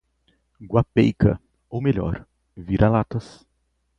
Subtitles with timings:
[0.61, 1.39] Guapeica,
[1.69, 2.25] ou melhor,
[2.57, 3.45] vira-latas